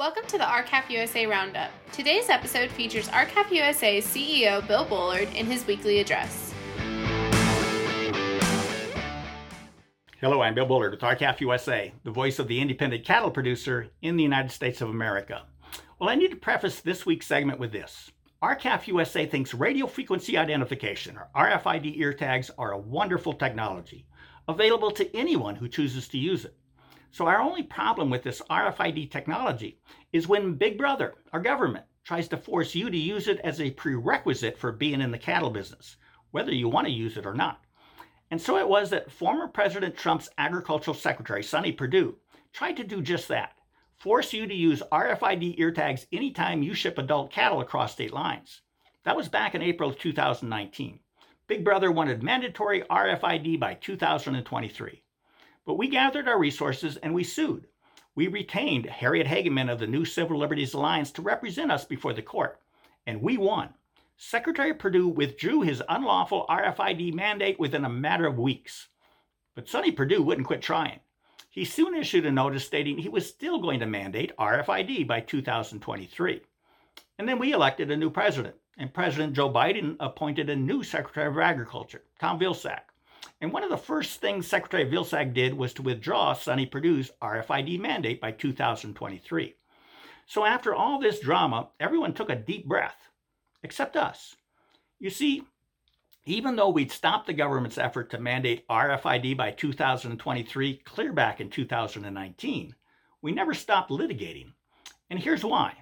Welcome 0.00 0.24
to 0.28 0.38
the 0.38 0.48
R-CALF 0.48 0.88
USA 0.88 1.26
Roundup. 1.26 1.70
Today's 1.92 2.30
episode 2.30 2.70
features 2.70 3.10
R-CALF 3.10 3.52
USA's 3.52 4.06
CEO 4.06 4.66
Bill 4.66 4.86
Bullard 4.86 5.28
in 5.34 5.44
his 5.44 5.66
weekly 5.66 5.98
address. 6.00 6.54
Hello, 10.18 10.40
I'm 10.40 10.54
Bill 10.54 10.64
Bullard 10.64 10.92
with 10.92 11.02
R-CALF 11.02 11.42
USA, 11.42 11.92
the 12.02 12.10
voice 12.10 12.38
of 12.38 12.48
the 12.48 12.62
independent 12.62 13.04
cattle 13.04 13.30
producer 13.30 13.88
in 14.00 14.16
the 14.16 14.22
United 14.22 14.52
States 14.52 14.80
of 14.80 14.88
America. 14.88 15.42
Well, 15.98 16.08
I 16.08 16.14
need 16.14 16.30
to 16.30 16.36
preface 16.36 16.80
this 16.80 17.04
week's 17.04 17.26
segment 17.26 17.58
with 17.58 17.70
this. 17.70 18.10
R-CALF 18.40 18.88
USA 18.88 19.26
thinks 19.26 19.52
radio 19.52 19.86
frequency 19.86 20.38
identification, 20.38 21.18
or 21.18 21.28
RFID 21.36 21.98
ear 21.98 22.14
tags, 22.14 22.50
are 22.56 22.72
a 22.72 22.78
wonderful 22.78 23.34
technology, 23.34 24.06
available 24.48 24.92
to 24.92 25.14
anyone 25.14 25.56
who 25.56 25.68
chooses 25.68 26.08
to 26.08 26.16
use 26.16 26.46
it. 26.46 26.56
So 27.12 27.26
our 27.26 27.40
only 27.40 27.64
problem 27.64 28.08
with 28.08 28.22
this 28.22 28.40
RFID 28.48 29.10
technology 29.10 29.80
is 30.12 30.28
when 30.28 30.54
Big 30.54 30.78
Brother, 30.78 31.14
our 31.32 31.40
government, 31.40 31.84
tries 32.04 32.28
to 32.28 32.36
force 32.36 32.74
you 32.74 32.88
to 32.88 32.96
use 32.96 33.26
it 33.26 33.40
as 33.40 33.60
a 33.60 33.72
prerequisite 33.72 34.56
for 34.56 34.72
being 34.72 35.00
in 35.00 35.10
the 35.10 35.18
cattle 35.18 35.50
business, 35.50 35.96
whether 36.30 36.54
you 36.54 36.68
want 36.68 36.86
to 36.86 36.92
use 36.92 37.16
it 37.16 37.26
or 37.26 37.34
not. 37.34 37.64
And 38.30 38.40
so 38.40 38.58
it 38.58 38.68
was 38.68 38.90
that 38.90 39.10
former 39.10 39.48
President 39.48 39.96
Trump's 39.96 40.28
agricultural 40.38 40.94
secretary, 40.94 41.42
Sonny 41.42 41.72
Perdue, 41.72 42.16
tried 42.52 42.76
to 42.76 42.84
do 42.84 43.02
just 43.02 43.28
that 43.28 43.56
force 44.00 44.32
you 44.32 44.46
to 44.46 44.54
use 44.54 44.82
RFID 44.90 45.58
ear 45.58 45.70
tags 45.70 46.06
anytime 46.10 46.62
you 46.62 46.72
ship 46.72 46.96
adult 46.96 47.30
cattle 47.30 47.60
across 47.60 47.92
state 47.92 48.14
lines. 48.14 48.62
That 49.04 49.16
was 49.16 49.28
back 49.28 49.54
in 49.54 49.60
April 49.60 49.90
of 49.90 49.98
2019. 49.98 51.00
Big 51.46 51.64
Brother 51.64 51.92
wanted 51.92 52.22
mandatory 52.22 52.82
RFID 52.82 53.60
by 53.60 53.74
2023. 53.74 55.02
But 55.66 55.74
we 55.74 55.88
gathered 55.88 56.28
our 56.28 56.38
resources 56.38 56.96
and 56.96 57.14
we 57.14 57.24
sued. 57.24 57.66
We 58.14 58.28
retained 58.28 58.86
Harriet 58.86 59.26
Hageman 59.26 59.70
of 59.70 59.78
the 59.78 59.86
New 59.86 60.04
Civil 60.04 60.38
Liberties 60.38 60.74
Alliance 60.74 61.12
to 61.12 61.22
represent 61.22 61.70
us 61.70 61.84
before 61.84 62.12
the 62.12 62.22
court, 62.22 62.60
and 63.06 63.22
we 63.22 63.36
won. 63.36 63.74
Secretary 64.16 64.74
Perdue 64.74 65.08
withdrew 65.08 65.62
his 65.62 65.82
unlawful 65.88 66.44
RFID 66.50 67.14
mandate 67.14 67.58
within 67.58 67.84
a 67.84 67.88
matter 67.88 68.26
of 68.26 68.38
weeks. 68.38 68.88
But 69.54 69.68
Sonny 69.68 69.92
Perdue 69.92 70.22
wouldn't 70.22 70.46
quit 70.46 70.60
trying. 70.60 71.00
He 71.48 71.64
soon 71.64 71.94
issued 71.94 72.26
a 72.26 72.30
notice 72.30 72.64
stating 72.64 72.98
he 72.98 73.08
was 73.08 73.28
still 73.28 73.60
going 73.60 73.80
to 73.80 73.86
mandate 73.86 74.36
RFID 74.38 75.06
by 75.06 75.20
2023. 75.20 76.42
And 77.18 77.28
then 77.28 77.38
we 77.38 77.52
elected 77.52 77.90
a 77.90 77.96
new 77.96 78.10
president, 78.10 78.56
and 78.76 78.92
President 78.92 79.32
Joe 79.32 79.50
Biden 79.50 79.96
appointed 80.00 80.50
a 80.50 80.56
new 80.56 80.82
Secretary 80.82 81.26
of 81.26 81.38
Agriculture, 81.38 82.02
Tom 82.18 82.38
Vilsack. 82.38 82.89
And 83.40 83.52
one 83.52 83.64
of 83.64 83.70
the 83.70 83.78
first 83.78 84.20
things 84.20 84.46
Secretary 84.46 84.84
Vilsack 84.84 85.32
did 85.32 85.54
was 85.54 85.72
to 85.74 85.82
withdraw 85.82 86.34
Sonny 86.34 86.66
Perdue's 86.66 87.10
RFID 87.22 87.80
mandate 87.80 88.20
by 88.20 88.32
2023. 88.32 89.54
So 90.26 90.44
after 90.44 90.74
all 90.74 91.00
this 91.00 91.20
drama, 91.20 91.70
everyone 91.80 92.12
took 92.12 92.30
a 92.30 92.36
deep 92.36 92.66
breath, 92.66 93.08
except 93.62 93.96
us. 93.96 94.36
You 94.98 95.08
see, 95.08 95.42
even 96.26 96.54
though 96.54 96.68
we'd 96.68 96.92
stopped 96.92 97.26
the 97.26 97.32
government's 97.32 97.78
effort 97.78 98.10
to 98.10 98.20
mandate 98.20 98.68
RFID 98.68 99.36
by 99.36 99.52
2023 99.52 100.76
clear 100.84 101.12
back 101.12 101.40
in 101.40 101.48
2019, 101.48 102.74
we 103.22 103.32
never 103.32 103.54
stopped 103.54 103.90
litigating. 103.90 104.52
And 105.08 105.18
here's 105.18 105.44
why. 105.44 105.74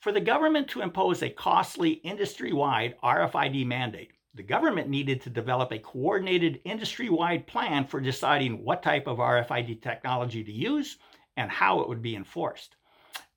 For 0.00 0.10
the 0.10 0.20
government 0.20 0.68
to 0.68 0.80
impose 0.80 1.22
a 1.22 1.28
costly 1.28 1.90
industry 1.90 2.52
wide 2.52 2.94
RFID 3.02 3.66
mandate, 3.66 4.12
the 4.34 4.42
government 4.42 4.88
needed 4.88 5.20
to 5.22 5.30
develop 5.30 5.72
a 5.72 5.78
coordinated 5.78 6.60
industry 6.64 7.08
wide 7.08 7.46
plan 7.46 7.86
for 7.86 8.00
deciding 8.00 8.62
what 8.62 8.82
type 8.82 9.06
of 9.06 9.18
RFID 9.18 9.82
technology 9.82 10.44
to 10.44 10.52
use 10.52 10.98
and 11.36 11.50
how 11.50 11.80
it 11.80 11.88
would 11.88 12.02
be 12.02 12.14
enforced. 12.14 12.76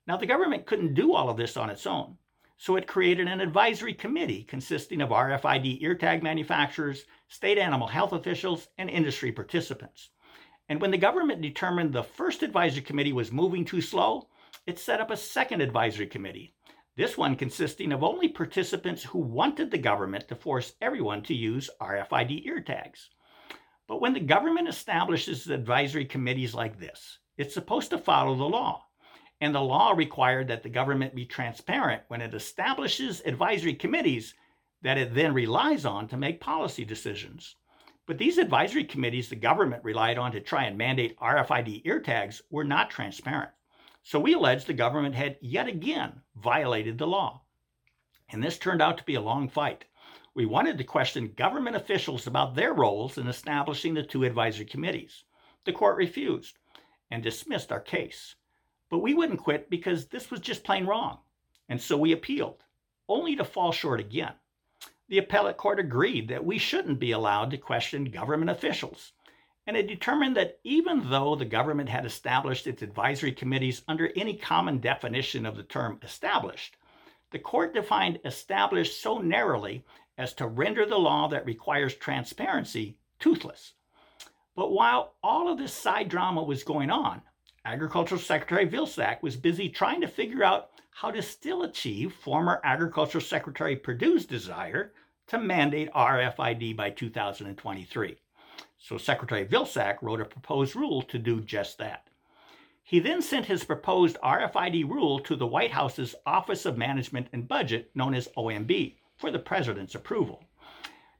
Now, 0.07 0.17
the 0.17 0.25
government 0.25 0.65
couldn't 0.65 0.93
do 0.93 1.13
all 1.13 1.29
of 1.29 1.37
this 1.37 1.55
on 1.55 1.69
its 1.69 1.87
own, 1.87 2.17
so 2.57 2.75
it 2.75 2.87
created 2.87 3.27
an 3.27 3.39
advisory 3.39 3.93
committee 3.93 4.43
consisting 4.43 5.01
of 5.01 5.09
RFID 5.09 5.81
ear 5.81 5.95
tag 5.95 6.21
manufacturers, 6.21 7.05
state 7.27 7.57
animal 7.57 7.87
health 7.87 8.11
officials, 8.11 8.67
and 8.77 8.89
industry 8.89 9.31
participants. 9.31 10.09
And 10.69 10.81
when 10.81 10.91
the 10.91 10.97
government 10.97 11.41
determined 11.41 11.93
the 11.93 12.03
first 12.03 12.43
advisory 12.43 12.81
committee 12.81 13.13
was 13.13 13.31
moving 13.31 13.65
too 13.65 13.81
slow, 13.81 14.27
it 14.67 14.79
set 14.79 15.01
up 15.01 15.11
a 15.11 15.17
second 15.17 15.61
advisory 15.61 16.07
committee 16.07 16.53
this 16.97 17.17
one 17.17 17.35
consisting 17.37 17.91
of 17.93 18.03
only 18.03 18.27
participants 18.27 19.03
who 19.03 19.19
wanted 19.19 19.71
the 19.71 19.77
government 19.77 20.27
to 20.27 20.35
force 20.35 20.73
everyone 20.81 21.23
to 21.23 21.33
use 21.33 21.69
RFID 21.79 22.45
ear 22.45 22.59
tags. 22.59 23.09
But 23.87 24.01
when 24.01 24.13
the 24.13 24.19
government 24.19 24.67
establishes 24.67 25.47
advisory 25.47 26.05
committees 26.05 26.53
like 26.53 26.79
this, 26.79 27.19
it's 27.37 27.53
supposed 27.53 27.89
to 27.91 27.97
follow 27.97 28.35
the 28.35 28.43
law. 28.43 28.85
And 29.39 29.55
the 29.55 29.61
law 29.61 29.91
required 29.91 30.49
that 30.49 30.63
the 30.63 30.69
government 30.69 31.15
be 31.15 31.25
transparent 31.25 32.03
when 32.07 32.21
it 32.21 32.33
establishes 32.33 33.21
advisory 33.25 33.73
committees 33.73 34.35
that 34.81 34.97
it 34.97 35.13
then 35.13 35.33
relies 35.33 35.85
on 35.85 36.07
to 36.09 36.17
make 36.17 36.41
policy 36.41 36.85
decisions. 36.85 37.55
But 38.05 38.17
these 38.17 38.37
advisory 38.37 38.83
committees 38.83 39.29
the 39.29 39.35
government 39.35 39.83
relied 39.83 40.17
on 40.17 40.31
to 40.33 40.41
try 40.41 40.65
and 40.65 40.77
mandate 40.77 41.17
RFID 41.19 41.83
ear 41.85 42.01
tags 42.01 42.41
were 42.49 42.65
not 42.65 42.89
transparent. 42.89 43.51
So 44.03 44.19
we 44.19 44.33
alleged 44.33 44.67
the 44.67 44.73
government 44.73 45.15
had 45.15 45.37
yet 45.41 45.67
again 45.67 46.21
violated 46.35 46.97
the 46.97 47.07
law. 47.07 47.43
And 48.29 48.43
this 48.43 48.57
turned 48.57 48.81
out 48.81 48.97
to 48.97 49.03
be 49.03 49.15
a 49.15 49.21
long 49.21 49.47
fight. 49.47 49.85
We 50.33 50.45
wanted 50.45 50.77
to 50.77 50.83
question 50.83 51.33
government 51.35 51.75
officials 51.75 52.25
about 52.25 52.55
their 52.55 52.73
roles 52.73 53.17
in 53.17 53.27
establishing 53.27 53.93
the 53.93 54.03
two 54.03 54.23
advisory 54.23 54.65
committees. 54.65 55.23
The 55.65 55.73
court 55.73 55.97
refused 55.97 56.57
and 57.11 57.21
dismissed 57.21 57.71
our 57.71 57.79
case. 57.79 58.35
But 58.89 58.99
we 58.99 59.13
wouldn't 59.13 59.39
quit 59.39 59.69
because 59.69 60.07
this 60.07 60.31
was 60.31 60.39
just 60.39 60.63
plain 60.63 60.85
wrong. 60.85 61.19
And 61.69 61.81
so 61.81 61.97
we 61.97 62.11
appealed, 62.11 62.63
only 63.07 63.35
to 63.35 63.43
fall 63.43 63.71
short 63.71 63.99
again. 63.99 64.33
The 65.09 65.17
appellate 65.17 65.57
court 65.57 65.79
agreed 65.79 66.29
that 66.29 66.45
we 66.45 66.57
shouldn't 66.57 66.99
be 66.99 67.11
allowed 67.11 67.51
to 67.51 67.57
question 67.57 68.05
government 68.05 68.49
officials 68.49 69.11
and 69.67 69.77
it 69.77 69.87
determined 69.87 70.35
that 70.35 70.59
even 70.63 71.09
though 71.09 71.35
the 71.35 71.45
government 71.45 71.89
had 71.89 72.05
established 72.05 72.67
its 72.67 72.81
advisory 72.81 73.31
committees 73.31 73.83
under 73.87 74.11
any 74.15 74.35
common 74.35 74.79
definition 74.79 75.45
of 75.45 75.55
the 75.55 75.63
term 75.63 75.99
established, 76.01 76.77
the 77.31 77.39
court 77.39 77.73
defined 77.73 78.19
established 78.25 79.01
so 79.01 79.19
narrowly 79.19 79.85
as 80.17 80.33
to 80.33 80.47
render 80.47 80.85
the 80.85 80.97
law 80.97 81.27
that 81.27 81.45
requires 81.45 81.95
transparency 81.95 82.97
toothless. 83.19 83.73
But 84.55 84.71
while 84.71 85.15
all 85.23 85.47
of 85.47 85.57
this 85.57 85.73
side 85.73 86.09
drama 86.09 86.43
was 86.43 86.63
going 86.63 86.91
on, 86.91 87.21
Agricultural 87.63 88.19
Secretary 88.19 88.67
Vilsack 88.67 89.21
was 89.21 89.37
busy 89.37 89.69
trying 89.69 90.01
to 90.01 90.07
figure 90.07 90.43
out 90.43 90.71
how 90.89 91.11
to 91.11 91.21
still 91.21 91.63
achieve 91.63 92.13
former 92.13 92.59
Agricultural 92.63 93.23
Secretary 93.23 93.75
Perdue's 93.75 94.25
desire 94.25 94.93
to 95.27 95.37
mandate 95.37 95.91
RFID 95.93 96.75
by 96.75 96.89
2023. 96.89 98.17
So 98.83 98.97
Secretary 98.97 99.45
Vilsack 99.45 100.01
wrote 100.01 100.21
a 100.21 100.25
proposed 100.25 100.75
rule 100.75 101.03
to 101.03 101.19
do 101.19 101.39
just 101.39 101.77
that. 101.77 102.07
He 102.81 102.99
then 102.99 103.21
sent 103.21 103.45
his 103.45 103.63
proposed 103.63 104.17
RFID 104.23 104.89
rule 104.89 105.19
to 105.19 105.35
the 105.35 105.45
White 105.45 105.69
House's 105.71 106.15
Office 106.25 106.65
of 106.65 106.79
Management 106.79 107.27
and 107.31 107.47
Budget, 107.47 107.91
known 107.93 108.15
as 108.15 108.27
OMB, 108.29 108.95
for 109.15 109.29
the 109.29 109.37
President's 109.37 109.93
approval. 109.93 110.45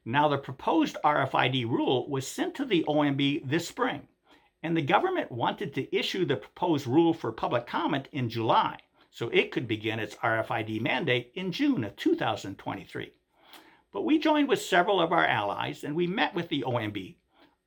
Now, 0.03 0.27
the 0.27 0.39
proposed 0.39 0.97
RFID 1.05 1.69
rule 1.69 2.09
was 2.09 2.27
sent 2.27 2.55
to 2.55 2.65
the 2.65 2.83
OMB 2.87 3.47
this 3.47 3.67
spring, 3.67 4.07
and 4.63 4.75
the 4.75 4.81
government 4.81 5.31
wanted 5.31 5.75
to 5.75 5.95
issue 5.95 6.25
the 6.25 6.37
proposed 6.37 6.87
rule 6.87 7.13
for 7.13 7.31
public 7.31 7.67
comment 7.67 8.07
in 8.11 8.27
July 8.27 8.79
so 9.11 9.29
it 9.29 9.51
could 9.51 9.67
begin 9.67 9.99
its 9.99 10.15
RFID 10.15 10.81
mandate 10.81 11.31
in 11.35 11.51
June 11.51 11.83
of 11.83 11.95
2023. 11.95 13.13
But 13.93 14.01
we 14.01 14.17
joined 14.17 14.47
with 14.47 14.63
several 14.63 14.99
of 14.99 15.11
our 15.11 15.27
allies 15.27 15.83
and 15.83 15.95
we 15.95 16.07
met 16.07 16.33
with 16.33 16.49
the 16.49 16.63
OMB 16.63 17.17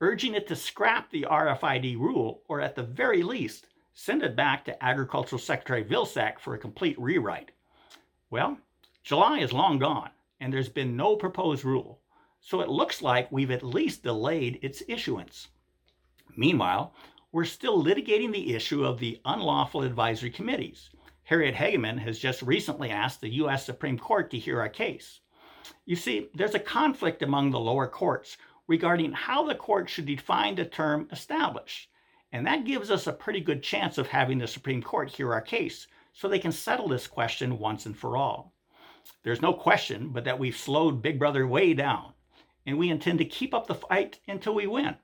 urging 0.01 0.35
it 0.35 0.47
to 0.49 0.57
scrap 0.57 1.11
the 1.11 1.27
RFID 1.31 1.99
rule, 1.99 2.43
or 2.49 2.61
at 2.61 2.75
the 2.75 2.83
very 2.83 3.23
least, 3.23 3.67
send 3.93 4.23
it 4.23 4.37
back 4.37 4.65
to 4.65 4.85
Agricultural 4.85 5.39
Secretary 5.39 5.85
Vilsack 5.85 6.39
for 6.39 6.55
a 6.55 6.59
complete 6.59 6.99
rewrite. 6.99 7.53
Well, 8.31 8.59
July 9.03 9.39
is 9.39 9.53
long 9.53 9.79
gone, 9.79 10.11
and 10.41 10.53
there's 10.53 10.69
been 10.69 10.97
no 10.97 11.17
proposed 11.17 11.65
rule, 11.65 12.01
so 12.41 12.61
it 12.61 12.69
looks 12.69 13.03
like 13.03 13.31
we've 13.31 13.51
at 13.51 13.63
least 13.63 14.03
delayed 14.03 14.59
its 14.63 14.83
issuance. 14.89 15.49
Meanwhile, 16.37 16.95
we're 17.33 17.45
still 17.45 17.83
litigating 17.83 18.33
the 18.33 18.55
issue 18.55 18.85
of 18.85 18.99
the 18.99 19.21
unlawful 19.25 19.83
advisory 19.83 20.31
committees. 20.31 20.91
Harriet 21.25 21.55
Hageman 21.55 21.99
has 21.99 22.19
just 22.19 22.43
recently 22.43 22.91
asked 22.91 23.21
the 23.21 23.35
U.S. 23.35 23.65
Supreme 23.65 23.99
Court 23.99 24.31
to 24.31 24.39
hear 24.39 24.61
our 24.61 24.69
case. 24.69 25.21
You 25.87 25.97
see, 25.97 26.29
there's 26.35 26.55
a 26.55 26.61
conflict 26.61 27.23
among 27.23 27.51
the 27.51 27.59
lower 27.59 27.87
courts 27.87 28.37
regarding 28.67 29.13
how 29.13 29.45
the 29.47 29.55
court 29.55 29.89
should 29.89 30.07
define 30.07 30.55
the 30.55 30.65
term 30.65 31.09
established. 31.13 31.89
And 32.33 32.47
that 32.47 32.65
gives 32.65 32.91
us 32.91 33.07
a 33.07 33.13
pretty 33.13 33.41
good 33.41 33.63
chance 33.63 33.99
of 33.99 34.09
having 34.09 34.39
the 34.39 34.47
Supreme 34.47 34.83
Court 34.83 35.11
hear 35.11 35.33
our 35.33 35.41
case 35.41 35.87
so 36.13 36.29
they 36.29 36.39
can 36.39 36.53
settle 36.53 36.89
this 36.89 37.07
question 37.07 37.59
once 37.59 37.87
and 37.87 37.97
for 37.97 38.17
all. 38.17 38.53
There's 39.23 39.43
no 39.43 39.53
question 39.53 40.09
but 40.09 40.25
that 40.25 40.39
we've 40.39 40.57
slowed 40.57 41.03
Big 41.03 41.19
Brother 41.19 41.47
way 41.47 41.75
down, 41.75 42.13
and 42.67 42.79
we 42.79 42.91
intend 42.91 43.19
to 43.19 43.25
keep 43.25 43.55
up 43.55 43.67
the 43.67 43.75
fight 43.75 44.21
until 44.29 44.55
we 44.55 44.67
win. 44.67 44.97